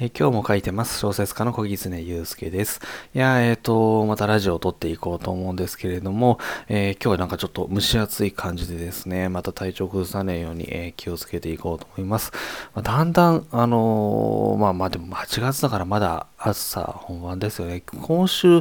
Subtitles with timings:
[0.00, 1.00] え今日も書いてます。
[1.00, 2.80] 小説家の小狐祐介です。
[3.16, 12.30] いや、えっ、ー、と、またラジオを撮っていこうと思うんですけれども、えー、今日はなんかちょっと蒸し暑い感じでですね、また体調崩さないように、えー、気をつけていこうと思います。
[12.76, 17.80] まあ、だんだん、あのまあまあでも8月だからまだ暑さ本番ですよね。
[17.80, 18.58] 今週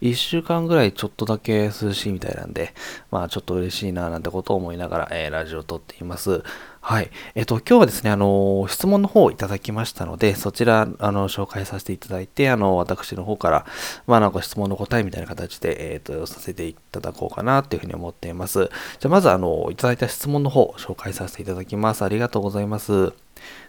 [0.00, 2.72] 1週間ぐらいちょっとだけ涼しいみたいなんで、
[3.10, 6.42] まあちょっと嬉しいななんてことを思いながら、えラジオを撮っています。
[6.80, 7.10] はい。
[7.34, 13.66] えっと、今日はですね、あの、質問の方をいただきましたので、そちら、あの、紹介させていただいて、あの、私の方から、
[14.06, 18.70] まあ、なんか質問の答えみたいな形で、えっと、させていただこうかな、というふうに思っています。
[19.00, 22.04] じゃ、まず、あの、いただいた質問の方、紹介させていただきます。
[22.04, 23.12] ありがとうございます。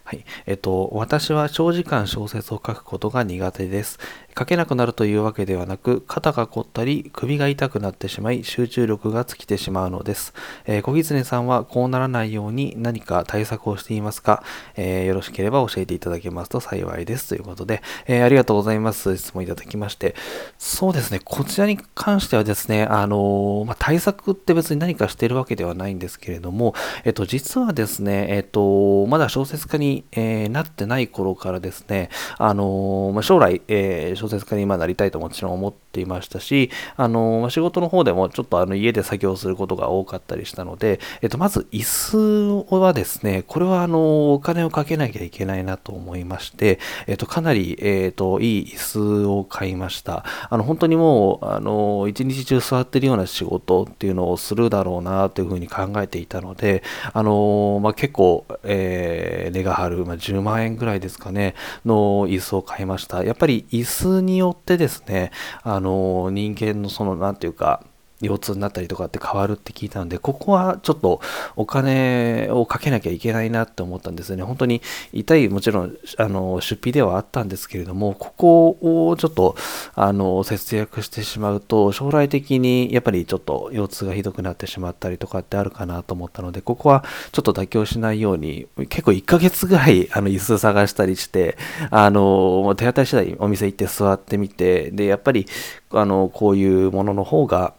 [0.04, 0.24] はい。
[0.46, 3.98] えっと、私は長時間小説を書くことが苦手です。
[4.40, 10.32] 書けなくなるというわけではなく、肩が凝ったり、首が痛くなってしまい、集中力が尽きてしまうのです。
[10.66, 14.42] えー、小狐さんはこうならないように何か対策をしていますか、
[14.76, 17.28] えー、よろしければ教えていただけますと幸いです。
[17.28, 19.16] ということで、えー、ありがとうございます。
[19.16, 20.14] 質問いただきまして。
[20.58, 50.24] そうですね、こちらに関してはですね、あのまあ、対策って別に何かしてるわけではないんですけれども、えっと、実はですね、えっと、まだ小説家にえー、なってない頃からですね、あのー、まあ、将来、えー、小説家に今なりたいともちろん思っていましたし、あの仕事の方でもちょっとあの家で作業することが多かったりしたので、えっと、まず椅子はですね、これはあのお金をかけなきゃいけないなと思いまして、えっと、かなり、えっと、いい椅子を買いました。
[50.48, 63.24] あの、本当にもう、あの一日中座ってるような仕事っていうのをするだろうなというふうに考えていたので、あのまあ、結構、えー、値が張る、まあ、10万円ぐらいですかね、の椅子を買いました。
[63.24, 65.30] やっぱり椅子によってですね、
[65.62, 67.84] あの人間のそのなんていうか
[68.20, 71.20] 腰痛になったりとかって変わるって聞いたので、ここはちょっと
[71.56, 74.42] お金をかけなきゃいけないなって思ったんですよね。
[74.42, 74.82] 本当に
[75.12, 79.56] 痛い、もちろん、あの、出費ではあったんですけれども、ここをちょっと、
[79.94, 91.56] あの、節約してしまうと、将来的にやっぱりちょっと腰痛がひどくなってしまったりとかってあるかなと思ったので、ここはちょっと妥協しないように、結構1ヶ月ぐらい、あの、椅子探したりして、
[91.90, 95.46] あの、手当たり次第お店行って座ってみて、で、やっぱり、
[95.90, 97.74] あの、こういうものの方が、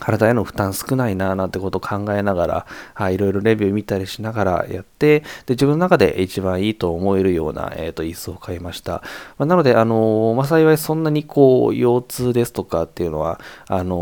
[0.00, 9.02] 体への負担少ないななんてことを考えながら、はい、いろいろレビュー見たりしながらやって、で、自分の中で一番いいと思えるような、えっ、ー、と、椅子を買いました。
[9.38, 13.96] まあ、なので、あのー、まあ、幸いそんなにこう、腰痛ですとかっていうのは、あの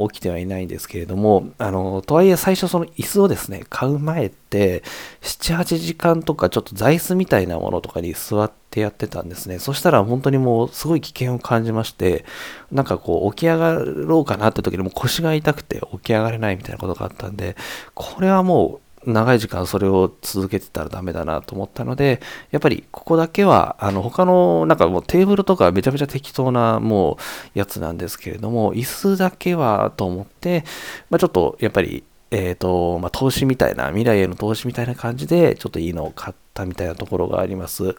[0.00, 4.82] ー、起きてはいないんですけれども、あのとはいえ最初その椅子をですね、買う前って、
[5.22, 9.58] 7、8時間とかちょっと座椅子みたいなものとかに座って、ってやってたんですね。
[9.58, 12.24] そしたら本当にもうすごい危険を感じまして、
[12.70, 17.54] なんかこう起き上がろうかなって時にも腰が痛くて起き上がれないみたいなことがあったんで、
[17.92, 27.18] これはもう長い時間それを続けてたらダメだなと思ったので、やっぱりここだけは、あの他のなんかもうテーブルとかめちゃめちゃ適当なも
[27.54, 30.64] うやつなんですけれども、椅子だけはと思って、
[31.10, 37.94] まあ、ちょっとやっぱりえっ、ー、と、まあ、投資みたいな、未来への投資みたいな感じで、ちょっといいのを買ったみたいなところがあります。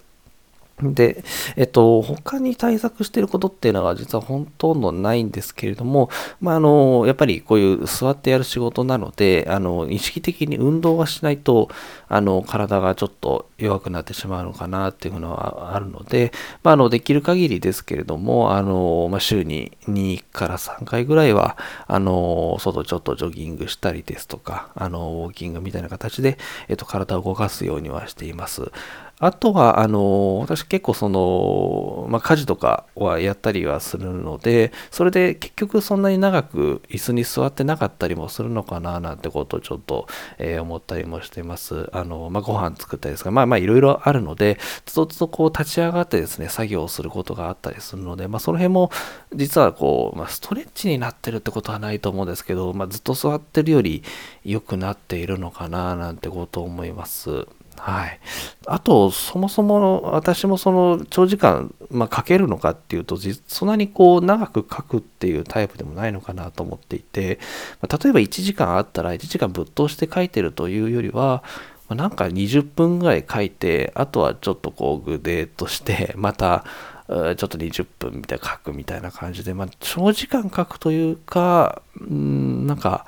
[0.81, 1.23] で、
[1.55, 6.09] えっと、他に対策していることっていうのは実はほとんどないんですけれども、
[6.41, 11.69] まあ、あの、やっぱりこういう座ってやる仕事なので、あの、意識的に運動はしないと、
[12.09, 16.31] あの、体がちょっと弱くなってしまうのかなっていうのはあるので、
[16.63, 21.55] まあ、あの、できる限りですけれども、あの、まあ、週に2から3回ぐらいは、
[21.87, 28.71] あの、外ちょっとジョギングしたりですとか、あの、ウォーキングみたいな形で、えっと、体を動かすようにはしています。
[29.19, 40.07] あとは、あの、私結構その、まあ、家事とかはやったりはするので、それで結局そんなに長く椅子に座ってなかったりもするのかななんてことをちょっと、
[40.39, 41.89] えー、思ったりもしてます。
[41.93, 48.91] あの、まあ、ご飯作ったりですか、まあまあいろいろあるので、つどつどこう立ち上がってですね、作業をすることがあったりするので、まあその辺も
[49.33, 54.03] 実はこう、まあ、ストレッチになってるってことはないと思うんですけど、まあ、ずっと座ってるより
[54.43, 57.47] 良くなっているのかななんてことを思います。
[57.77, 58.19] はい。
[58.65, 63.17] あと、そもそも私もその長時間、まあ、書けるのかっていうと、
[63.47, 67.39] そんなにこう長く書くっていうタイプでもないのかなと思っていて、
[67.81, 71.43] まあ、例えば1時間あったら1時間ぶっ通して書いてるというよりは、
[71.89, 76.65] まあ、なんか20分ぐらい書いて、あとはちょっとこうグデーとして、 また
[77.07, 83.05] ちょっと20分みたいな書くみたいな感じで、まあ、長時間書くというか、うん、なんか、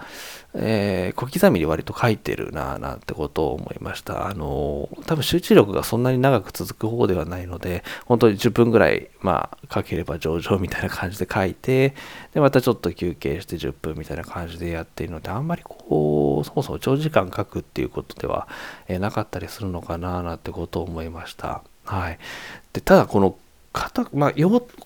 [0.57, 4.27] えー、小刻みに割と書いてるなぁなんてことを思いました。
[4.27, 11.93] あのー、多分集中力がそんなに長く続く方ではないので、本当に10分ぐらい、まあ、書ければ上々みたいな感じで書いて、
[12.33, 18.47] で、またちょっと休憩して10分みたいな感じでやっているので、あんまりこう、そもそも長時間書くっていうことでは、
[18.87, 21.63] えー、なかったりするのかなぁなんてことを思いました。
[21.83, 22.19] はい。
[22.73, 23.37] で、ただこの
[23.73, 24.33] 肩、まあ、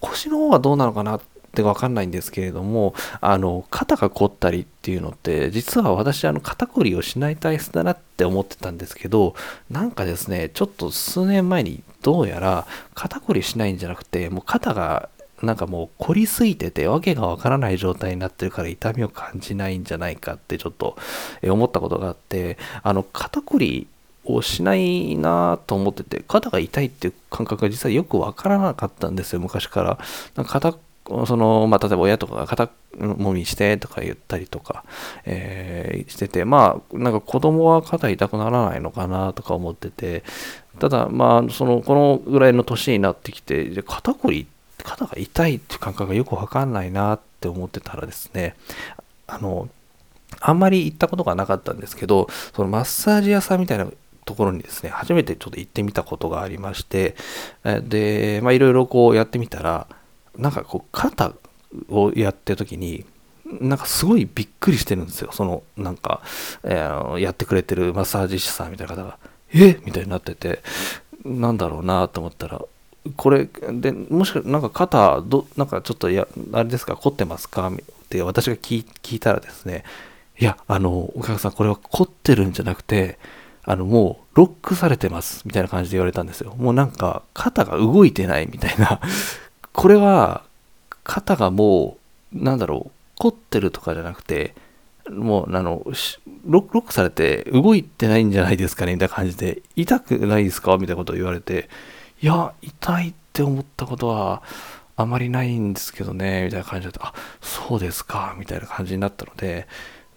[0.01, 1.19] 腰の方はどうなのかな
[1.49, 9.35] ってわかんないんですけれども、あの、肩が凝ったりっていうのって、実は私、あの、肩こりをしない体質だなって思ってたんですけど、
[9.69, 15.09] なんかですね、ちょっと数年前にどうやら肩こりしないんじゃなくて、もう肩が
[15.41, 20.97] なんかもう凝りすぎててわけがわからない状態になってるから痛みを感じないんじゃないかってちょっと
[21.43, 23.87] 思ったことがあって、あの肩こり
[24.25, 30.43] をしないなと思ってて、肩が痛いっていう感覚が実はよくわからなかったんですよ、昔から。
[30.43, 30.77] か肩
[31.25, 34.83] その、まあ、例えば親とかが肩もみしてとか言ったりとか、
[35.25, 40.23] えー、してて、まあ、なんか子供は肩痛くならないのかなとか思ってて、
[40.79, 44.47] ただ、まあ、その、このぐらいの年になってきて、肩こり
[44.83, 48.55] 肩が痛いっていう感覚がよくわかんないなって思ってたらですね、
[49.27, 49.69] あの、
[50.39, 53.87] あんまり行ったことがなかったんですけど、そのマッサージ屋さんみたいな
[54.25, 57.15] ところにですね、初めてちょっと行ってみたことがありまして、
[57.63, 59.87] で、まあいろいろこうやってみたら、
[60.39, 61.33] なんかこう肩
[61.89, 63.05] をやってる時に、
[63.61, 65.31] なんかすごいびっくりしてるんですよ。
[65.31, 66.21] その、なんか、
[66.63, 69.17] えー、やってくれてるマッサージ師さんみたいな方が、
[69.53, 69.79] え？
[69.85, 70.61] みたいになってて、
[71.25, 72.61] なんだろうなと思ったら、
[73.15, 77.67] これでもしかなんか肩どなんかちょっとやあれですか凝ってますか？
[77.69, 77.73] っ
[78.09, 79.83] て私が聞いたらですね
[80.37, 83.17] いやあのお客さんこれは凝ってるんじゃなくて
[83.63, 86.53] あのもうロックされてますみたいな感じで言われたんですよ。
[86.55, 88.99] もうなんか肩が動いてないみたいな
[89.81, 90.43] これは
[91.03, 91.97] 肩がも
[92.33, 94.53] うなんだろう凝ってるとかじゃなくて
[95.09, 95.83] もうあの
[96.45, 100.77] ロックされて動いてないんじゃないですかねみたいな感じで痛くないですか？
[100.77, 101.69] みたいなことを言われて
[102.21, 104.43] いや、痛いって思ったことは
[104.97, 109.65] あまりないんですけどね、みたいな感じで、あ、そうですか、みたいな感じになったので、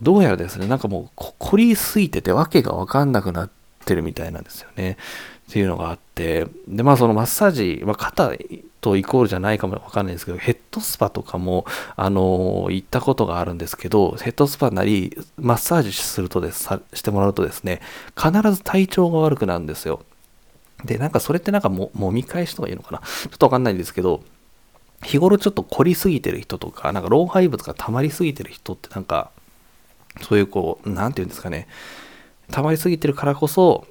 [0.03, 3.51] どうやらですね、なんかもう凝りすぎててわけがわかんなくなっ
[3.85, 4.97] てるみたいなんですよね。
[5.49, 8.33] っていうのがあって、で、まあそのマッサージ、まあ、肩
[8.81, 17.81] とイコールじゃないかもわかんないですけど、ヘッドスパとかも、あの行ったことがあるんですけど、ヘッドスパなり、マッサージするとです、してもらうとですね、
[18.17, 20.01] 必ず体調が悪くなるんですよ。
[20.85, 22.99] で、なんかそれってなんかも、もみ返しとか言うのかな？
[23.01, 24.25] ちょっとわかんないんですけど、
[25.05, 29.31] 日頃ちょっと凝りすぎてる人とか、なんか老廃物が溜まりすぎてる人ってなんか、
[30.23, 31.69] そういうこう、なんて言うんですかね、
[32.53, 33.87] 溜まりすぎてるからこそ、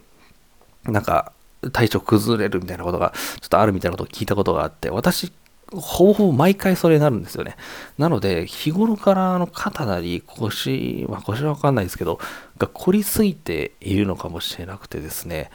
[0.83, 1.33] なんか
[1.73, 5.31] 体調崩れるみたいなことがちょっとあるみたいなことを聞いたことがあって、私、
[5.73, 7.55] ほぼほぼ毎回それになるんですよね。
[7.97, 12.19] なので、日頃からの肩なり腰、まあ腰はわかんないですけど、
[12.57, 15.49] が凝りすぎているのかもしれなくてですね、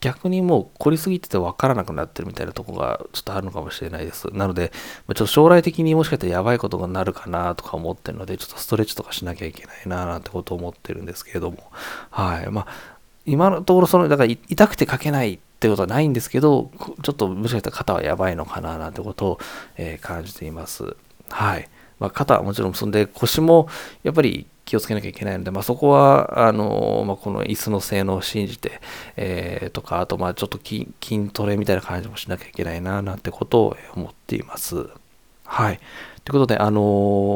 [0.00, 4.28] 逆にもう凝りすぎてて分からなくなってるみたいなとこがちょっとあるのかもしれないです。
[4.32, 11.70] なので、ちょっと将来的にもしかしたらやばいことがなるかなとか思ってるので、ちょっとストレッチとかしなきゃいけないななんてことを思ってるんですけれども、
[12.10, 12.50] はい。
[12.50, 12.66] まあ、
[13.26, 16.70] 今のところその、だから痛くて書けないってことはないんですけど、
[17.02, 19.38] ちょっともしかしたら肩はやばいのかななんてことを、
[19.76, 20.96] えー、感じています。
[21.28, 21.68] はい。
[21.98, 23.68] まあ、肩はもちろんそんで腰も
[24.02, 28.80] やっぱり気をつけなきゃいけないので、まあ、そこは、あの、まあ、この椅子の性能を信じて、
[29.16, 30.86] えー、とか、あと、まあ、ちょっと筋
[31.32, 34.88] トレみたいな感じもしなきゃいけないな、なんてことを思っています。
[35.52, 35.80] はい。
[36.24, 36.80] ということで、あの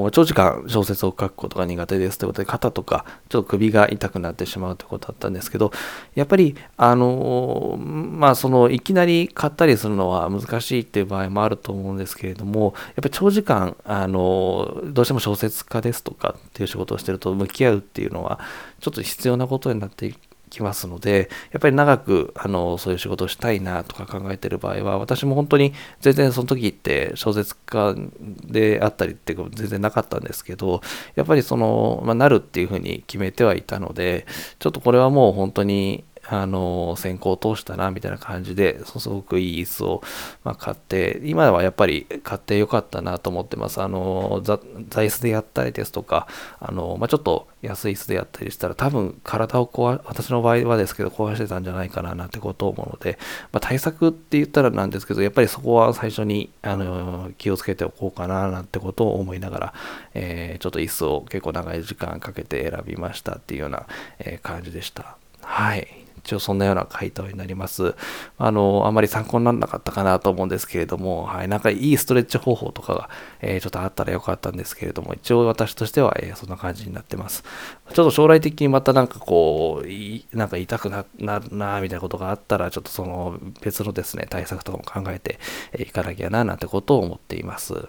[0.06, 5.72] ー、長時間小説を書くことが苦手ですということで、肩とか、ちょっと首が痛くなってしまうということだったんですけど、
[6.14, 18.38] やっぱり、あのー、まあ、その、いきなり買ったりするのは難しいっていう場合もあると思うんですけれども、やっぱり長時間、あのー、どうしても小説家ですとかっていう仕事をしてると向き合うっていうのは、
[18.78, 20.14] ちょっと必要なことになって
[20.50, 27.94] きますので、やっぱり長くあのそういう仕事をしたいなとか考えてる場合は、私も本当に全然その時って小説家
[28.46, 30.80] であったりっていうか全然なかったんですけど、
[31.14, 34.26] やっぱりその、まあ、なるっていうふうに決めてはいたので、
[34.58, 40.02] ちょっとこれはもう本当にあの、先行通したな、みたいな感じで、すごくいい椅子を、
[40.42, 43.80] まあ、買って、今はやっぱり買ってよかったなと思ってます。
[43.80, 46.26] あの、座椅子でやったりですとか、
[46.60, 53.18] あの、まあ、ちょっと安い椅子でやったりしたら、多分体を壊、私の場合はですけど、壊してたんじゃないかな、なんてことを思うので、
[53.52, 59.74] まあ、対策って言ったらなんですけど、やっぱりそこは最初に、あの、気をつけておこうかな、なんてことを思いながら、
[60.14, 63.86] えー、ちょっと椅子を結構長い時間かけて選びましたっていうような、
[64.18, 65.16] えー、感じでした。
[65.42, 66.03] はい。
[66.24, 67.94] 一応そんなような回答になります。
[68.38, 73.10] あの、あまり参考にならなかったかなと思うんですけれども、はい、なんかいいストレッチ方法とかが、
[73.42, 77.44] えー、ちょっとあったらよかったんですけれども、一応私としては、えー、そんな感じになってます。
[77.92, 85.38] ちょっと将来的にまたなんかこう、なんか痛くなるな、みたいなことがあったら、ちょっとその別のですね、対策とかも考えて
[85.78, 87.88] いかなきゃな、なんてことを思っています。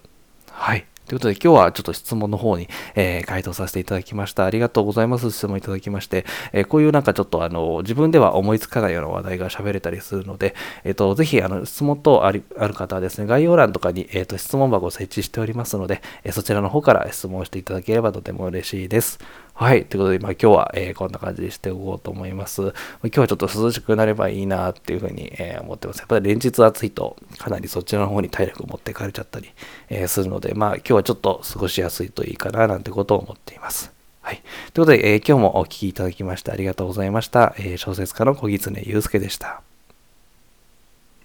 [0.52, 0.86] はい。
[1.08, 4.46] ということで今日はちょっと質問の方に、えー、回答させていただきました。
[4.46, 5.30] ありがとうございます。
[5.30, 19.20] 質問いただきまして、えー、こういうなんかちょっとあの、自分では思いつかないような話題が喋れたりするので、えっ、ー、と、ぜひあの、質問等ありある方はですね、概要欄とかに、えっ、と、質問箱を設置しておりますので、えそちらの方から質問していただければとても嬉しいです。
[19.58, 19.86] はい。
[19.86, 22.62] ということで、まあ、今日は、えー、こんな感じにしておこうと思います。
[22.62, 22.74] 今
[23.10, 26.00] 日はちょっと涼しくなればいいなっていうふうに、えー、思ってます。
[26.00, 29.50] やっぱり連日暑いと、かなりそっちの方に体力を持ってかれちゃったり、
[29.88, 33.94] えー、するので、まあ、今日はちょっと過ごしやすいといいかな、なんてことを思っています。
[34.20, 34.42] はい。
[34.74, 37.56] ということで、え今日もお聴きいただきましてありがとうございました。
[37.58, 39.62] え小説家の小狐祐介でした。